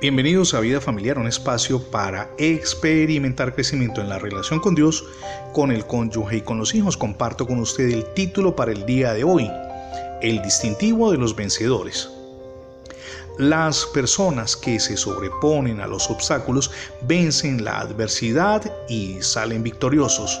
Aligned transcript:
Bienvenidos 0.00 0.54
a 0.54 0.60
Vida 0.60 0.80
Familiar, 0.80 1.18
un 1.18 1.26
espacio 1.26 1.78
para 1.90 2.30
experimentar 2.38 3.54
crecimiento 3.54 4.00
en 4.00 4.08
la 4.08 4.18
relación 4.18 4.58
con 4.58 4.74
Dios, 4.74 5.04
con 5.52 5.70
el 5.70 5.86
cónyuge 5.86 6.38
y 6.38 6.40
con 6.40 6.56
los 6.56 6.74
hijos. 6.74 6.96
Comparto 6.96 7.46
con 7.46 7.58
usted 7.58 7.90
el 7.90 8.06
título 8.14 8.56
para 8.56 8.72
el 8.72 8.86
día 8.86 9.12
de 9.12 9.24
hoy, 9.24 9.50
el 10.22 10.40
distintivo 10.40 11.12
de 11.12 11.18
los 11.18 11.36
vencedores. 11.36 12.08
Las 13.36 13.84
personas 13.92 14.56
que 14.56 14.80
se 14.80 14.96
sobreponen 14.96 15.80
a 15.80 15.86
los 15.86 16.08
obstáculos 16.08 16.70
vencen 17.02 17.62
la 17.62 17.80
adversidad 17.80 18.72
y 18.88 19.20
salen 19.20 19.62
victoriosos. 19.62 20.40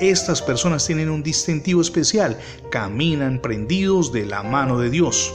Estas 0.00 0.40
personas 0.40 0.86
tienen 0.86 1.10
un 1.10 1.22
distintivo 1.22 1.82
especial, 1.82 2.38
caminan 2.70 3.38
prendidos 3.38 4.12
de 4.12 4.24
la 4.24 4.42
mano 4.42 4.78
de 4.78 4.88
Dios 4.88 5.30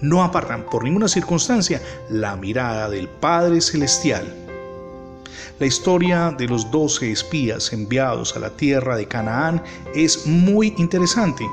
no 0.00 0.22
apartan 0.22 0.64
por 0.64 0.84
ninguna 0.84 1.08
circunstancia 1.08 1.80
la 2.10 2.36
mirada 2.36 2.88
del 2.88 3.08
Padre 3.08 3.60
Celestial. 3.60 4.24
La 5.60 5.66
historia 5.66 6.34
de 6.36 6.48
los 6.48 6.70
doce 6.70 7.12
espías 7.12 7.72
enviados 7.72 8.36
a 8.36 8.40
la 8.40 8.50
tierra 8.50 8.96
de 8.96 9.06
Canaán 9.06 9.62
es 9.94 10.26
muy 10.26 10.74
interesante. 10.78 11.44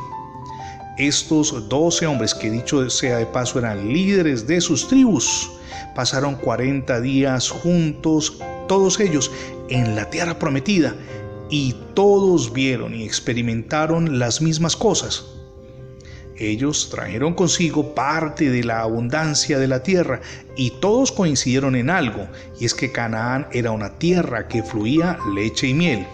Estos 0.98 1.70
doce 1.70 2.08
hombres, 2.08 2.34
que 2.34 2.50
dicho 2.50 2.90
sea 2.90 3.18
de 3.18 3.26
paso 3.26 3.60
eran 3.60 3.88
líderes 3.88 4.48
de 4.48 4.60
sus 4.60 4.88
tribus, 4.88 5.52
pasaron 5.96 6.36
40 6.36 7.00
días 7.02 7.50
juntos, 7.50 8.38
todos 8.68 9.00
ellos, 9.00 9.32
en 9.70 9.96
la 9.96 10.10
tierra 10.10 10.38
prometida, 10.38 10.96
y 11.50 11.76
todos 11.94 12.52
vieron 12.54 12.96
y 12.96 13.04
experimentaron 13.04 14.18
las 14.18 14.42
mismas 14.42 14.76
cosas. 14.76 15.26
Ellos 16.42 16.90
trajeron 16.90 17.36
consigo 17.36 17.94
parte 17.94 18.50
de 18.50 18.64
la 18.64 18.82
abundancia 18.82 19.60
de 19.60 19.68
la 19.68 19.84
tierra 19.84 20.22
y 20.56 20.72
todos 20.82 21.12
coincidieron 21.12 21.76
en 21.76 21.92
algo, 21.92 22.28
y 22.60 22.66
es 22.66 22.74
que 22.74 22.92
Canaán 22.92 23.46
era 23.52 23.70
una 23.70 24.00
tierra 24.00 24.48
que 24.48 24.64
fluía 24.64 25.20
leche 25.36 25.68
y 25.68 25.76
miel. 25.76 26.08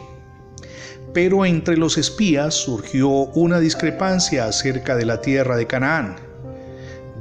Pero 1.14 1.46
entre 1.46 1.78
los 1.78 1.98
espías 1.98 2.56
surgió 2.56 3.08
una 3.08 3.62
discrepancia 3.62 4.48
acerca 4.48 4.98
de 4.98 5.06
la 5.06 5.22
tierra 5.22 5.56
de 5.56 5.66
Canaán. 5.66 6.18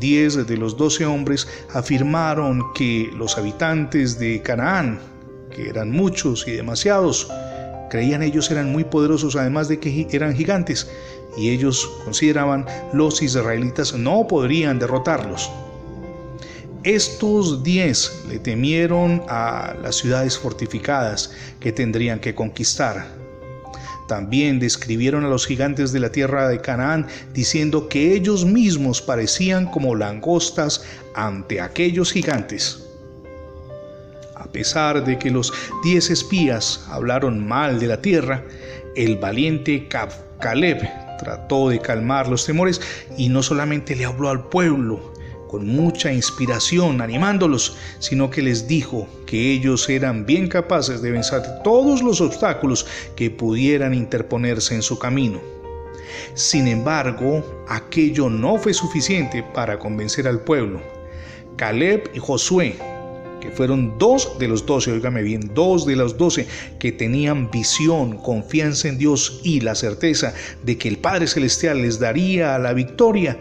Diez 0.00 0.44
de 0.44 0.56
los 0.56 0.76
doce 0.76 1.06
hombres 1.06 1.46
afirmaron 1.72 2.72
que 2.74 3.08
los 3.16 3.38
habitantes 3.38 4.18
de 4.18 4.42
Canaán, 4.42 4.98
que 5.54 5.68
eran 5.68 5.92
muchos 5.92 6.48
y 6.48 6.50
demasiados, 6.50 7.28
creían 7.90 8.22
ellos 8.22 8.50
eran 8.50 8.70
muy 8.72 8.84
poderosos 8.84 9.36
además 9.36 9.68
de 9.68 9.78
que 9.78 10.06
eran 10.10 10.34
gigantes 10.34 10.88
y 11.36 11.50
ellos 11.50 11.88
consideraban 12.04 12.66
los 12.92 13.22
israelitas 13.22 13.92
no 13.92 14.26
podrían 14.26 14.78
derrotarlos. 14.78 15.50
Estos 16.82 17.64
diez 17.64 18.22
le 18.28 18.38
temieron 18.38 19.22
a 19.28 19.74
las 19.82 19.96
ciudades 19.96 20.38
fortificadas 20.38 21.32
que 21.58 21.72
tendrían 21.72 22.20
que 22.20 22.34
conquistar. 22.34 23.08
También 24.06 24.60
describieron 24.60 25.24
a 25.24 25.28
los 25.28 25.46
gigantes 25.46 25.90
de 25.90 25.98
la 25.98 26.12
tierra 26.12 26.48
de 26.48 26.60
Canaán 26.60 27.08
diciendo 27.34 27.88
que 27.88 28.14
ellos 28.14 28.44
mismos 28.44 29.02
parecían 29.02 29.66
como 29.66 29.96
langostas 29.96 30.84
ante 31.14 31.60
aquellos 31.60 32.12
gigantes. 32.12 32.85
A 34.36 34.44
pesar 34.44 35.02
de 35.04 35.18
que 35.18 35.30
los 35.30 35.52
diez 35.82 36.10
espías 36.10 36.86
hablaron 36.90 37.46
mal 37.46 37.80
de 37.80 37.86
la 37.86 38.02
tierra, 38.02 38.44
el 38.94 39.16
valiente 39.16 39.88
Caleb 39.88 40.86
trató 41.18 41.70
de 41.70 41.80
calmar 41.80 42.28
los 42.28 42.44
temores 42.44 42.82
y 43.16 43.30
no 43.30 43.42
solamente 43.42 43.96
le 43.96 44.04
habló 44.04 44.28
al 44.28 44.48
pueblo 44.48 45.14
con 45.48 45.66
mucha 45.66 46.12
inspiración, 46.12 47.00
animándolos, 47.00 47.78
sino 47.98 48.28
que 48.28 48.42
les 48.42 48.68
dijo 48.68 49.08
que 49.26 49.52
ellos 49.52 49.88
eran 49.88 50.26
bien 50.26 50.48
capaces 50.48 51.00
de 51.00 51.12
vencer 51.12 51.42
todos 51.64 52.02
los 52.02 52.20
obstáculos 52.20 52.86
que 53.14 53.30
pudieran 53.30 53.94
interponerse 53.94 54.74
en 54.74 54.82
su 54.82 54.98
camino. 54.98 55.40
Sin 56.34 56.68
embargo, 56.68 57.64
aquello 57.68 58.28
no 58.28 58.58
fue 58.58 58.74
suficiente 58.74 59.42
para 59.54 59.78
convencer 59.78 60.28
al 60.28 60.40
pueblo. 60.40 60.82
Caleb 61.56 62.10
y 62.12 62.18
Josué 62.18 62.76
fueron 63.54 63.98
dos 63.98 64.38
de 64.38 64.48
los 64.48 64.66
doce, 64.66 64.92
oígame 64.92 65.22
bien, 65.22 65.52
dos 65.54 65.86
de 65.86 65.96
los 65.96 66.16
doce 66.16 66.46
que 66.78 66.92
tenían 66.92 67.50
visión, 67.50 68.18
confianza 68.18 68.88
en 68.88 68.98
Dios 68.98 69.40
y 69.44 69.60
la 69.60 69.74
certeza 69.74 70.34
de 70.64 70.78
que 70.78 70.88
el 70.88 70.98
Padre 70.98 71.26
Celestial 71.26 71.82
les 71.82 71.98
daría 71.98 72.58
la 72.58 72.72
victoria, 72.72 73.38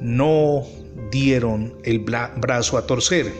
no 0.00 0.62
dieron 1.10 1.74
el 1.84 2.00
brazo 2.00 2.78
a 2.78 2.86
torcer. 2.86 3.32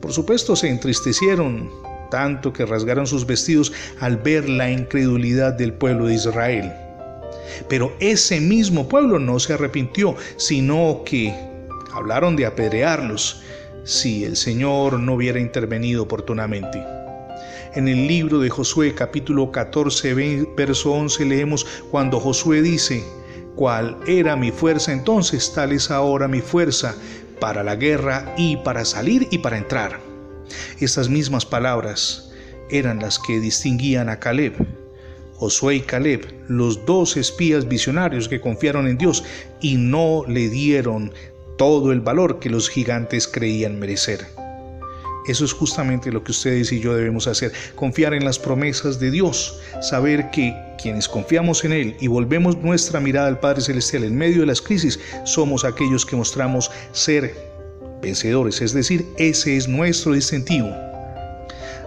Por 0.00 0.12
supuesto 0.12 0.56
se 0.56 0.68
entristecieron 0.68 1.70
tanto 2.10 2.52
que 2.52 2.66
rasgaron 2.66 3.06
sus 3.06 3.26
vestidos 3.26 3.72
al 4.00 4.16
ver 4.16 4.48
la 4.48 4.70
incredulidad 4.70 5.54
del 5.54 5.72
pueblo 5.72 6.06
de 6.06 6.14
Israel. 6.14 6.72
Pero 7.68 7.92
ese 8.00 8.40
mismo 8.40 8.88
pueblo 8.88 9.18
no 9.18 9.38
se 9.38 9.54
arrepintió, 9.54 10.14
sino 10.36 11.02
que 11.04 11.34
hablaron 11.92 12.36
de 12.36 12.46
apedrearlos 12.46 13.42
si 13.86 14.24
el 14.24 14.36
Señor 14.36 14.98
no 14.98 15.14
hubiera 15.14 15.38
intervenido 15.38 16.02
oportunamente. 16.02 16.82
En 17.76 17.86
el 17.86 18.08
libro 18.08 18.40
de 18.40 18.50
Josué 18.50 18.94
capítulo 18.94 19.52
14, 19.52 20.12
verso 20.56 20.92
11 20.92 21.24
leemos 21.24 21.64
cuando 21.92 22.18
Josué 22.18 22.62
dice, 22.62 23.04
¿cuál 23.54 23.96
era 24.08 24.34
mi 24.34 24.50
fuerza 24.50 24.92
entonces? 24.92 25.52
Tal 25.54 25.70
es 25.70 25.92
ahora 25.92 26.26
mi 26.26 26.40
fuerza 26.40 26.96
para 27.38 27.62
la 27.62 27.76
guerra 27.76 28.34
y 28.36 28.56
para 28.56 28.84
salir 28.84 29.28
y 29.30 29.38
para 29.38 29.56
entrar. 29.56 30.00
Estas 30.80 31.08
mismas 31.08 31.46
palabras 31.46 32.32
eran 32.70 32.98
las 32.98 33.20
que 33.20 33.38
distinguían 33.38 34.08
a 34.08 34.18
Caleb. 34.18 34.54
Josué 35.36 35.76
y 35.76 35.80
Caleb, 35.82 36.26
los 36.48 36.84
dos 36.86 37.16
espías 37.16 37.68
visionarios 37.68 38.28
que 38.28 38.40
confiaron 38.40 38.88
en 38.88 38.98
Dios 38.98 39.22
y 39.60 39.76
no 39.76 40.24
le 40.26 40.48
dieron 40.48 41.12
todo 41.56 41.92
el 41.92 42.00
valor 42.00 42.38
que 42.38 42.50
los 42.50 42.68
gigantes 42.68 43.26
creían 43.28 43.78
merecer. 43.78 44.26
Eso 45.26 45.44
es 45.44 45.52
justamente 45.52 46.12
lo 46.12 46.22
que 46.22 46.30
ustedes 46.30 46.70
y 46.70 46.78
yo 46.78 46.94
debemos 46.94 47.26
hacer, 47.26 47.52
confiar 47.74 48.14
en 48.14 48.24
las 48.24 48.38
promesas 48.38 49.00
de 49.00 49.10
Dios, 49.10 49.58
saber 49.80 50.30
que 50.30 50.54
quienes 50.80 51.08
confiamos 51.08 51.64
en 51.64 51.72
Él 51.72 51.96
y 52.00 52.06
volvemos 52.06 52.56
nuestra 52.58 53.00
mirada 53.00 53.26
al 53.26 53.40
Padre 53.40 53.60
Celestial 53.60 54.04
en 54.04 54.16
medio 54.16 54.40
de 54.40 54.46
las 54.46 54.62
crisis, 54.62 55.00
somos 55.24 55.64
aquellos 55.64 56.06
que 56.06 56.14
mostramos 56.14 56.70
ser 56.92 57.34
vencedores, 58.00 58.62
es 58.62 58.72
decir, 58.72 59.04
ese 59.18 59.56
es 59.56 59.66
nuestro 59.66 60.12
distintivo. 60.12 60.68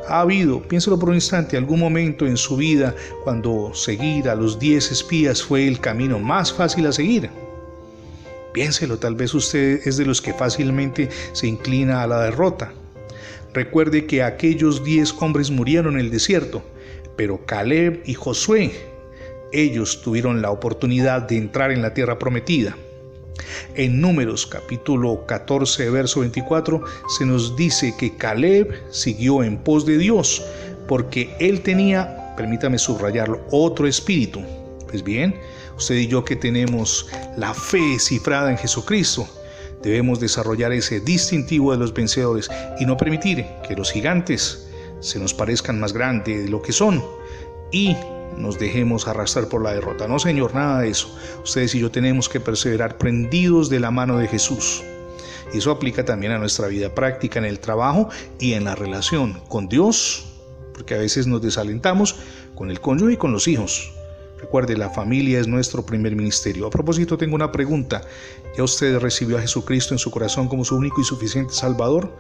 Ha 0.10 0.22
habido, 0.22 0.62
piénselo 0.62 1.00
por 1.00 1.10
un 1.10 1.16
instante, 1.16 1.56
algún 1.56 1.80
momento 1.80 2.26
en 2.26 2.36
su 2.36 2.58
vida 2.58 2.96
cuando 3.24 3.74
seguir 3.74 4.28
a 4.28 4.36
los 4.36 4.60
diez 4.60 4.92
espías 4.92 5.42
fue 5.42 5.68
el 5.68 5.80
camino 5.80 6.20
más 6.20 6.52
fácil 6.52 6.88
a 6.88 6.92
seguir. 6.92 7.30
Piénselo, 8.54 8.98
tal 8.98 9.16
vez 9.16 9.34
usted 9.34 9.82
es 9.86 9.98
de 9.98 10.06
los 10.06 10.22
que 10.22 10.34
fácilmente 10.34 11.10
se 11.34 11.48
inclina 11.48 12.02
a 12.02 12.08
la 12.08 12.22
derrota. 12.22 12.74
Recuerde 13.54 14.06
que 14.06 14.24
aquellos 14.24 14.84
diez 14.84 15.14
hombres 15.20 15.52
murieron 15.52 15.96
en 15.96 16.02
el 16.02 16.12
desierto, 16.12 16.64
pero 17.16 17.46
Caleb 17.46 18.02
y 18.06 18.14
Josué, 18.14 18.72
ellos 19.52 20.02
tuvieron 20.02 20.42
la 20.42 20.52
oportunidad 20.52 21.24
de 21.24 21.38
entrar 21.38 21.72
en 21.72 21.82
la 21.82 21.94
tierra 21.94 22.20
prometida. 22.20 22.78
En 23.76 24.02
Números 24.02 24.46
capítulo 24.46 25.26
14, 25.26 25.90
verso 25.90 26.20
24, 26.22 26.84
se 27.18 27.26
nos 27.26 27.56
dice 27.56 27.94
que 27.98 28.16
Caleb 28.16 28.74
siguió 28.92 29.44
en 29.44 29.58
pos 29.58 29.86
de 29.86 29.98
Dios, 29.98 30.44
porque 30.88 31.36
él 31.40 31.62
tenía, 31.62 32.36
permítame 32.36 32.78
subrayarlo, 32.78 33.42
otro 33.52 33.88
espíritu. 33.88 34.42
Pues 34.88 35.04
bien, 35.04 35.36
usted 35.80 35.96
y 35.96 36.08
yo 36.08 36.26
que 36.26 36.36
tenemos 36.36 37.08
la 37.38 37.54
fe 37.54 37.98
cifrada 38.00 38.52
en 38.52 38.58
Jesucristo, 38.58 39.26
debemos 39.82 40.20
desarrollar 40.20 40.74
ese 40.74 41.00
distintivo 41.00 41.72
de 41.72 41.78
los 41.78 41.94
vencedores 41.94 42.50
y 42.80 42.86
no 42.86 42.98
permitir 42.98 43.46
que 43.66 43.76
los 43.78 43.90
gigantes 43.90 44.68
se 45.00 45.20
nos 45.20 45.34
parezcan 45.34 45.80
más 45.80 45.94
grandes 45.94 46.44
de 46.44 46.50
lo 46.50 46.62
que 46.62 46.74
son 46.74 47.02
y 47.72 47.96
nos 48.38 48.60
dejemos 48.60 49.08
arrastrar 49.08 49.48
por 49.48 49.64
la 49.64 49.74
derrota. 49.74 50.06
No, 50.06 50.20
Señor, 50.20 50.54
nada 50.54 50.82
de 50.82 50.90
eso. 50.90 51.18
Ustedes 51.46 51.74
y 51.76 51.80
yo 51.80 51.90
tenemos 51.90 52.28
que 52.28 52.42
perseverar 52.42 52.98
prendidos 52.98 53.70
de 53.70 53.80
la 53.80 53.90
mano 53.90 54.18
de 54.18 54.28
Jesús. 54.28 54.84
Y 55.54 55.60
eso 55.60 55.72
aplica 55.72 56.04
también 56.04 56.34
a 56.34 56.40
nuestra 56.40 56.68
vida 56.68 56.94
práctica 56.94 57.40
en 57.40 57.46
el 57.46 57.62
trabajo 57.62 58.10
y 58.38 58.54
en 58.54 58.66
la 58.66 58.76
relación 58.76 59.42
con 59.48 59.70
Dios, 59.70 60.26
porque 60.74 60.96
a 60.96 60.98
veces 60.98 61.26
nos 61.26 61.42
desalentamos 61.42 62.18
con 62.54 62.70
el 62.70 62.82
cónyuge 62.82 63.14
y 63.14 63.18
con 63.18 63.32
los 63.32 63.48
hijos. 63.48 63.94
Recuerde, 64.42 64.78
la 64.78 64.90
familia 64.90 65.40
es 65.40 65.48
nuestro 65.48 65.86
primer 65.86 66.16
ministerio. 66.16 66.68
A 66.68 66.70
propósito, 66.70 67.18
tengo 67.18 67.36
una 67.36 67.52
pregunta. 67.52 68.02
¿Ya 68.58 68.64
usted 68.64 68.98
recibió 69.00 69.38
a 69.38 69.42
Jesucristo 69.42 69.94
en 69.94 70.00
su 70.00 70.12
corazón 70.12 70.48
como 70.48 70.64
su 70.64 70.78
único 70.78 71.02
y 71.02 71.04
suficiente 71.04 71.54
Salvador? 71.54 72.16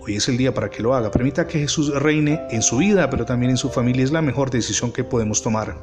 Hoy 0.00 0.16
es 0.16 0.28
el 0.28 0.36
día 0.36 0.54
para 0.54 0.70
que 0.70 0.82
lo 0.82 0.94
haga. 0.94 1.10
Permita 1.10 1.46
que 1.46 1.58
Jesús 1.58 1.92
reine 1.94 2.40
en 2.50 2.62
su 2.62 2.78
vida, 2.78 3.10
pero 3.10 3.26
también 3.26 3.50
en 3.50 3.56
su 3.56 3.70
familia. 3.70 4.04
Es 4.04 4.12
la 4.12 4.22
mejor 4.22 4.50
decisión 4.50 4.92
que 4.92 5.04
podemos 5.04 5.42
tomar. 5.42 5.76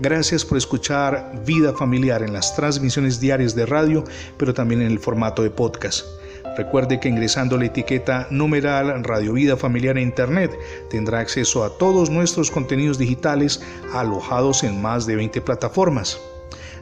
Gracias 0.00 0.44
por 0.44 0.56
escuchar 0.56 1.42
Vida 1.44 1.72
Familiar 1.72 2.22
en 2.22 2.32
las 2.32 2.56
transmisiones 2.56 3.20
diarias 3.20 3.54
de 3.54 3.66
radio, 3.66 4.04
pero 4.36 4.54
también 4.54 4.80
en 4.80 4.88
el 4.88 4.98
formato 4.98 5.42
de 5.42 5.50
podcast. 5.50 6.06
Recuerde 6.58 6.98
que 6.98 7.08
ingresando 7.08 7.56
la 7.56 7.66
etiqueta 7.66 8.26
numeral 8.32 9.04
Radio 9.04 9.34
Vida 9.34 9.56
Familiar 9.56 9.96
en 9.96 10.02
Internet 10.02 10.58
tendrá 10.90 11.20
acceso 11.20 11.62
a 11.62 11.78
todos 11.78 12.10
nuestros 12.10 12.50
contenidos 12.50 12.98
digitales 12.98 13.62
alojados 13.94 14.64
en 14.64 14.82
más 14.82 15.06
de 15.06 15.14
20 15.14 15.40
plataformas. 15.40 16.20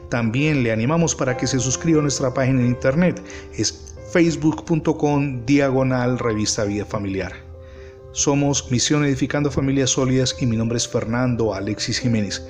También 0.09 0.63
le 0.63 0.71
animamos 0.71 1.13
para 1.13 1.37
que 1.37 1.45
se 1.45 1.59
suscriba 1.59 1.99
a 1.99 2.01
nuestra 2.01 2.33
página 2.33 2.61
en 2.61 2.69
Internet. 2.69 3.21
Es 3.53 3.93
facebook.com 4.11 5.45
diagonal 5.45 6.17
revista 6.17 6.63
Vida 6.63 6.83
Familiar. 6.83 7.33
Somos 8.13 8.71
Misión 8.71 9.05
Edificando 9.05 9.51
Familias 9.51 9.91
Sólidas 9.91 10.35
y 10.41 10.47
mi 10.47 10.57
nombre 10.57 10.77
es 10.77 10.87
Fernando 10.87 11.53
Alexis 11.53 11.99
Jiménez. 11.99 12.43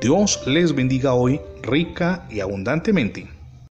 Dios 0.00 0.42
les 0.44 0.74
bendiga 0.74 1.14
hoy 1.14 1.40
rica 1.62 2.26
y 2.32 2.40
abundantemente. 2.40 3.28